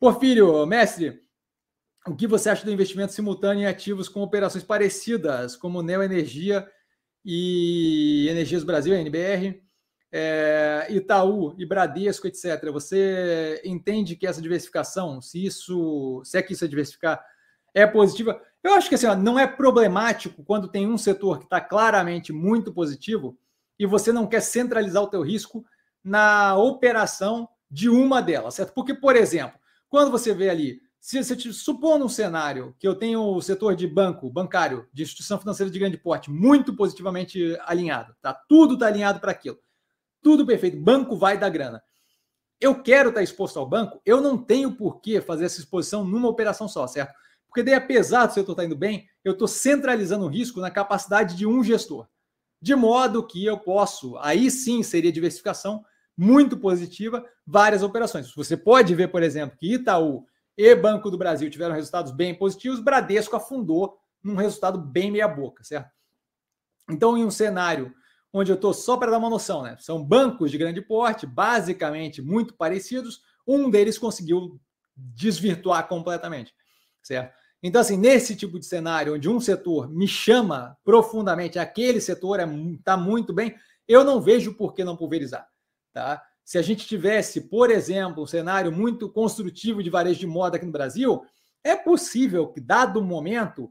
Porfírio, 0.00 0.64
mestre, 0.64 1.20
o 2.06 2.14
que 2.14 2.26
você 2.26 2.48
acha 2.48 2.64
do 2.64 2.72
investimento 2.72 3.12
simultâneo 3.12 3.62
em 3.62 3.66
ativos 3.66 4.08
com 4.08 4.22
operações 4.22 4.62
parecidas, 4.62 5.56
como 5.56 5.82
Neoenergia 5.82 6.68
e 7.24 8.28
Energias 8.30 8.62
Brasil, 8.62 8.94
NBR, 8.94 9.60
é, 10.10 10.86
Itaú 10.90 11.54
e 11.58 11.66
Bradesco, 11.66 12.26
etc. 12.26 12.70
Você 12.72 13.60
entende 13.64 14.16
que 14.16 14.26
essa 14.26 14.40
diversificação, 14.40 15.20
se 15.20 15.44
isso, 15.44 16.22
se 16.24 16.38
é 16.38 16.42
que 16.42 16.52
isso 16.52 16.64
é 16.64 16.68
diversificar, 16.68 17.22
é 17.74 17.86
positiva? 17.86 18.40
Eu 18.62 18.74
acho 18.74 18.88
que 18.88 18.94
assim, 18.94 19.06
ó, 19.06 19.14
não 19.14 19.38
é 19.38 19.46
problemático 19.46 20.42
quando 20.44 20.68
tem 20.68 20.86
um 20.86 20.98
setor 20.98 21.38
que 21.38 21.44
está 21.44 21.60
claramente 21.60 22.32
muito 22.32 22.72
positivo 22.72 23.38
e 23.78 23.84
você 23.84 24.12
não 24.12 24.26
quer 24.26 24.40
centralizar 24.40 25.02
o 25.02 25.08
teu 25.08 25.22
risco 25.22 25.64
na 26.02 26.56
operação 26.56 27.48
de 27.70 27.88
uma 27.88 28.22
delas, 28.22 28.54
certo? 28.54 28.72
Porque, 28.72 28.94
por 28.94 29.14
exemplo, 29.14 29.57
quando 29.88 30.10
você 30.10 30.34
vê 30.34 30.50
ali, 30.50 30.80
se 31.00 31.22
você 31.22 31.38
supor 31.52 31.98
num 31.98 32.08
cenário 32.08 32.74
que 32.78 32.86
eu 32.86 32.94
tenho 32.94 33.22
o 33.22 33.40
setor 33.40 33.74
de 33.76 33.86
banco, 33.86 34.30
bancário, 34.30 34.86
de 34.92 35.02
instituição 35.02 35.38
financeira 35.38 35.70
de 35.70 35.78
grande 35.78 35.96
porte, 35.96 36.30
muito 36.30 36.74
positivamente 36.74 37.56
alinhado, 37.64 38.14
tá? 38.20 38.34
Tudo 38.34 38.74
está 38.74 38.86
alinhado 38.86 39.20
para 39.20 39.30
aquilo. 39.30 39.58
Tudo 40.20 40.44
perfeito. 40.44 40.78
Banco 40.78 41.16
vai 41.16 41.38
dar 41.38 41.48
grana. 41.48 41.82
Eu 42.60 42.82
quero 42.82 43.10
estar 43.10 43.20
tá 43.20 43.24
exposto 43.24 43.58
ao 43.58 43.68
banco, 43.68 44.02
eu 44.04 44.20
não 44.20 44.36
tenho 44.36 44.72
por 44.72 45.00
que 45.00 45.20
fazer 45.20 45.44
essa 45.44 45.60
exposição 45.60 46.04
numa 46.04 46.28
operação 46.28 46.66
só, 46.66 46.86
certo? 46.88 47.14
Porque 47.46 47.62
daí, 47.62 47.74
apesar 47.74 48.26
do 48.26 48.34
setor 48.34 48.52
estar 48.52 48.62
tá 48.62 48.66
indo 48.66 48.76
bem, 48.76 49.08
eu 49.24 49.32
estou 49.32 49.46
centralizando 49.46 50.24
o 50.24 50.28
risco 50.28 50.60
na 50.60 50.70
capacidade 50.70 51.36
de 51.36 51.46
um 51.46 51.62
gestor. 51.62 52.08
De 52.60 52.74
modo 52.74 53.26
que 53.26 53.44
eu 53.44 53.56
posso, 53.56 54.18
aí 54.18 54.50
sim 54.50 54.82
seria 54.82 55.12
diversificação 55.12 55.84
muito 56.18 56.56
positiva, 56.56 57.24
várias 57.46 57.84
operações. 57.84 58.34
Você 58.34 58.56
pode 58.56 58.92
ver, 58.92 59.06
por 59.06 59.22
exemplo, 59.22 59.56
que 59.56 59.74
Itaú 59.74 60.26
e 60.56 60.74
Banco 60.74 61.12
do 61.12 61.16
Brasil 61.16 61.48
tiveram 61.48 61.76
resultados 61.76 62.10
bem 62.10 62.34
positivos, 62.34 62.80
Bradesco 62.80 63.36
afundou 63.36 63.96
num 64.20 64.34
resultado 64.34 64.80
bem 64.80 65.12
meia-boca, 65.12 65.62
certo? 65.62 65.90
Então, 66.90 67.16
em 67.16 67.24
um 67.24 67.30
cenário 67.30 67.94
onde 68.32 68.50
eu 68.50 68.56
estou 68.56 68.74
só 68.74 68.96
para 68.96 69.12
dar 69.12 69.18
uma 69.18 69.30
noção, 69.30 69.62
né? 69.62 69.76
São 69.78 70.04
bancos 70.04 70.50
de 70.50 70.58
grande 70.58 70.82
porte, 70.82 71.24
basicamente 71.24 72.20
muito 72.20 72.52
parecidos, 72.54 73.22
um 73.46 73.70
deles 73.70 73.96
conseguiu 73.96 74.60
desvirtuar 74.96 75.86
completamente, 75.86 76.52
certo? 77.00 77.32
Então, 77.62 77.80
assim, 77.80 77.96
nesse 77.96 78.34
tipo 78.34 78.58
de 78.58 78.66
cenário, 78.66 79.14
onde 79.14 79.28
um 79.28 79.40
setor 79.40 79.88
me 79.88 80.08
chama 80.08 80.76
profundamente, 80.84 81.60
aquele 81.60 82.00
setor 82.00 82.40
está 82.40 82.52
é, 82.52 82.78
tá 82.82 82.96
muito 82.96 83.32
bem, 83.32 83.54
eu 83.86 84.02
não 84.02 84.20
vejo 84.20 84.54
por 84.54 84.74
que 84.74 84.82
não 84.82 84.96
pulverizar. 84.96 85.48
Tá? 85.92 86.22
Se 86.44 86.58
a 86.58 86.62
gente 86.62 86.86
tivesse, 86.86 87.42
por 87.42 87.70
exemplo, 87.70 88.22
um 88.22 88.26
cenário 88.26 88.72
muito 88.72 89.08
construtivo 89.10 89.82
de 89.82 89.90
varejo 89.90 90.20
de 90.20 90.26
moda 90.26 90.56
aqui 90.56 90.66
no 90.66 90.72
Brasil, 90.72 91.22
é 91.62 91.76
possível 91.76 92.48
que, 92.48 92.60
dado 92.60 93.00
o 93.00 93.04
momento, 93.04 93.70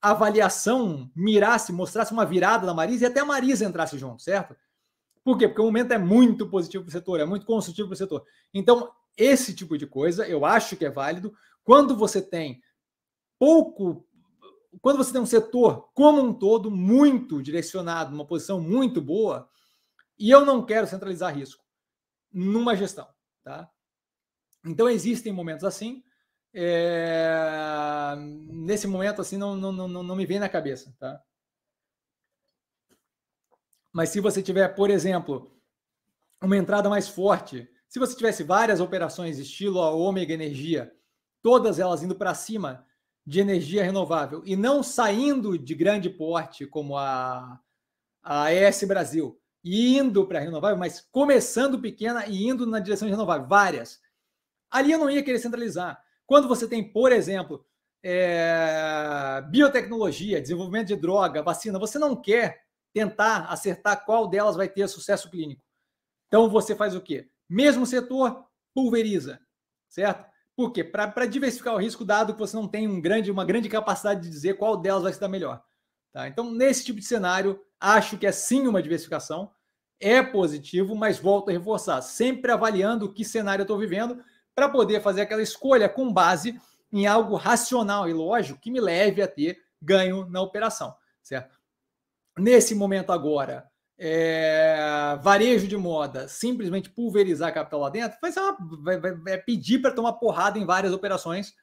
a 0.00 0.10
avaliação 0.10 1.10
mirasse, 1.14 1.72
mostrasse 1.72 2.12
uma 2.12 2.24
virada 2.24 2.66
na 2.66 2.74
Marisa 2.74 3.04
e 3.04 3.06
até 3.06 3.20
a 3.20 3.24
Marisa 3.24 3.64
entrasse 3.64 3.98
junto, 3.98 4.22
certo? 4.22 4.56
Por 5.24 5.38
quê? 5.38 5.48
Porque 5.48 5.62
o 5.62 5.64
momento 5.64 5.92
é 5.92 5.98
muito 5.98 6.48
positivo 6.48 6.84
para 6.84 6.90
o 6.90 6.92
setor, 6.92 7.20
é 7.20 7.24
muito 7.24 7.46
construtivo 7.46 7.88
para 7.88 7.94
o 7.94 7.98
setor. 7.98 8.24
Então, 8.52 8.90
esse 9.16 9.54
tipo 9.54 9.78
de 9.78 9.86
coisa 9.86 10.28
eu 10.28 10.44
acho 10.44 10.76
que 10.76 10.84
é 10.84 10.90
válido. 10.90 11.32
Quando 11.62 11.96
você 11.96 12.20
tem 12.20 12.60
pouco. 13.38 14.06
Quando 14.80 14.96
você 14.96 15.12
tem 15.12 15.20
um 15.20 15.26
setor 15.26 15.88
como 15.94 16.20
um 16.20 16.34
todo 16.34 16.70
muito 16.70 17.42
direcionado, 17.42 18.14
uma 18.14 18.26
posição 18.26 18.60
muito 18.60 19.00
boa, 19.00 19.48
e 20.18 20.30
eu 20.30 20.44
não 20.44 20.64
quero 20.64 20.86
centralizar 20.86 21.34
risco 21.34 21.64
numa 22.32 22.76
gestão, 22.76 23.08
tá? 23.42 23.70
Então 24.64 24.88
existem 24.88 25.32
momentos 25.32 25.64
assim. 25.64 26.02
É... 26.52 28.14
Nesse 28.16 28.86
momento 28.86 29.20
assim 29.20 29.36
não, 29.36 29.56
não, 29.56 29.72
não, 29.72 30.02
não 30.02 30.16
me 30.16 30.26
vem 30.26 30.38
na 30.38 30.48
cabeça, 30.48 30.94
tá? 30.98 31.22
Mas 33.92 34.08
se 34.08 34.20
você 34.20 34.42
tiver, 34.42 34.68
por 34.74 34.90
exemplo, 34.90 35.56
uma 36.42 36.56
entrada 36.56 36.88
mais 36.88 37.08
forte, 37.08 37.68
se 37.88 38.00
você 38.00 38.16
tivesse 38.16 38.42
várias 38.42 38.80
operações 38.80 39.38
estilo 39.38 39.80
a 39.80 39.90
Ômega 39.90 40.34
Energia, 40.34 40.92
todas 41.40 41.78
elas 41.78 42.02
indo 42.02 42.16
para 42.16 42.34
cima 42.34 42.84
de 43.24 43.40
energia 43.40 43.84
renovável 43.84 44.42
e 44.44 44.56
não 44.56 44.82
saindo 44.82 45.56
de 45.56 45.74
grande 45.74 46.10
porte 46.10 46.66
como 46.66 46.96
a, 46.98 47.60
a 48.22 48.52
ES 48.52 48.82
Brasil, 48.84 49.40
indo 49.64 50.26
para 50.26 50.40
renovável, 50.40 50.76
mas 50.76 51.00
começando 51.10 51.80
pequena 51.80 52.26
e 52.26 52.46
indo 52.46 52.66
na 52.66 52.78
direção 52.78 53.08
de 53.08 53.12
renovável, 53.12 53.48
várias. 53.48 54.00
Ali 54.70 54.92
eu 54.92 54.98
não 54.98 55.10
ia 55.10 55.22
querer 55.22 55.38
centralizar. 55.38 56.02
Quando 56.26 56.46
você 56.46 56.68
tem, 56.68 56.92
por 56.92 57.12
exemplo, 57.12 57.64
é, 58.02 59.42
biotecnologia, 59.48 60.40
desenvolvimento 60.40 60.88
de 60.88 60.96
droga, 60.96 61.42
vacina, 61.42 61.78
você 61.78 61.98
não 61.98 62.14
quer 62.14 62.62
tentar 62.92 63.46
acertar 63.46 64.04
qual 64.04 64.28
delas 64.28 64.56
vai 64.56 64.68
ter 64.68 64.86
sucesso 64.88 65.30
clínico. 65.30 65.64
Então 66.28 66.48
você 66.48 66.76
faz 66.76 66.94
o 66.94 67.00
quê? 67.00 67.28
Mesmo 67.48 67.86
setor, 67.86 68.44
pulveriza, 68.74 69.40
certo? 69.88 70.26
Por 70.56 70.72
quê? 70.72 70.84
Para 70.84 71.26
diversificar 71.26 71.74
o 71.74 71.78
risco, 71.78 72.04
dado 72.04 72.34
que 72.34 72.38
você 72.38 72.56
não 72.56 72.68
tem 72.68 72.86
um 72.86 73.00
grande, 73.00 73.30
uma 73.30 73.44
grande 73.44 73.68
capacidade 73.68 74.22
de 74.22 74.28
dizer 74.28 74.54
qual 74.54 74.76
delas 74.76 75.02
vai 75.02 75.12
se 75.12 75.20
dar 75.20 75.28
melhor. 75.28 75.62
Tá? 76.14 76.28
Então, 76.28 76.48
nesse 76.48 76.84
tipo 76.84 77.00
de 77.00 77.04
cenário, 77.04 77.60
acho 77.80 78.16
que 78.16 78.24
é 78.24 78.30
sim 78.30 78.68
uma 78.68 78.80
diversificação, 78.80 79.50
é 80.00 80.22
positivo, 80.22 80.94
mas 80.94 81.18
volto 81.18 81.48
a 81.48 81.52
reforçar, 81.52 82.00
sempre 82.02 82.52
avaliando 82.52 83.12
que 83.12 83.24
cenário 83.24 83.62
eu 83.62 83.64
estou 83.64 83.76
vivendo, 83.76 84.22
para 84.54 84.68
poder 84.68 85.02
fazer 85.02 85.22
aquela 85.22 85.42
escolha 85.42 85.88
com 85.88 86.12
base 86.12 86.60
em 86.92 87.08
algo 87.08 87.34
racional 87.34 88.08
e 88.08 88.12
lógico 88.12 88.60
que 88.60 88.70
me 88.70 88.80
leve 88.80 89.20
a 89.20 89.26
ter 89.26 89.60
ganho 89.82 90.24
na 90.30 90.40
operação, 90.40 90.94
certo? 91.20 91.58
Nesse 92.38 92.76
momento 92.76 93.10
agora, 93.10 93.68
é, 93.98 95.18
varejo 95.20 95.66
de 95.66 95.76
moda, 95.76 96.28
simplesmente 96.28 96.90
pulverizar 96.90 97.52
capital 97.52 97.80
lá 97.80 97.90
dentro, 97.90 98.18
vai, 98.22 98.30
uma, 98.30 98.56
vai, 98.82 99.00
vai, 99.00 99.14
vai 99.14 99.38
pedir 99.38 99.80
para 99.80 99.92
tomar 99.92 100.12
porrada 100.14 100.60
em 100.60 100.64
várias 100.64 100.92
operações, 100.92 101.54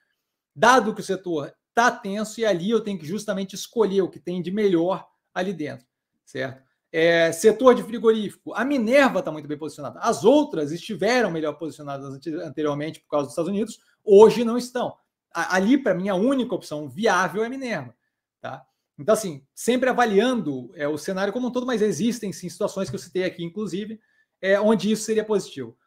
dado 0.53 0.94
que 0.94 1.00
o 1.00 1.06
setor 1.06 1.53
está 1.90 1.92
tenso 1.92 2.40
e 2.40 2.46
ali 2.46 2.69
eu 2.69 2.81
tenho 2.81 3.00
que 3.00 3.06
justamente 3.06 3.56
escolher 3.56 4.02
o 4.02 4.09
que 4.09 4.19
tem 4.19 4.42
de 4.42 4.52
melhor 4.52 5.08
ali 5.34 5.53
dentro, 5.53 5.86
certo? 6.25 6.62
É, 6.94 7.31
setor 7.31 7.74
de 7.74 7.84
frigorífico, 7.84 8.53
a 8.53 8.66
Minerva 8.66 9.19
está 9.19 9.31
muito 9.31 9.47
bem 9.47 9.58
posicionada. 9.58 10.00
As 10.02 10.25
outras 10.25 10.72
estiveram 10.72 11.31
melhor 11.31 11.53
posicionadas 11.53 12.14
anteriormente 12.44 13.00
por 13.00 13.09
causa 13.09 13.25
dos 13.25 13.31
Estados 13.31 13.50
Unidos, 13.50 13.80
hoje 14.03 14.44
não 14.44 14.58
estão. 14.58 14.94
Ali, 15.34 15.78
para 15.78 15.96
mim, 15.96 16.09
a 16.09 16.16
única 16.16 16.53
opção 16.53 16.90
viável 16.90 17.44
é 17.44 17.47
a 17.47 17.50
Minerva. 17.50 17.96
Tá? 18.42 18.66
Então, 19.00 19.13
assim, 19.13 19.46
sempre 19.56 19.90
avaliando 19.90 20.69
é, 20.75 20.86
o 20.88 20.98
cenário 20.98 21.31
como 21.31 21.48
um 21.48 21.52
todo, 21.52 21.66
mas 21.66 21.81
existem 21.81 22.34
sim 22.34 22.50
situações 22.50 22.90
que 22.90 22.96
eu 22.96 23.00
citei 23.00 23.24
aqui, 23.24 23.42
inclusive, 23.42 24.00
é, 24.42 24.59
onde 24.59 24.92
isso 24.92 25.03
seria 25.03 25.24
positivo. 25.24 25.78